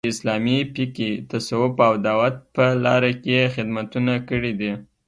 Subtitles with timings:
[0.03, 4.71] چې د اسلامي فقې، تصوف او دعوت په لاره کې یې خدمتونه کړي دي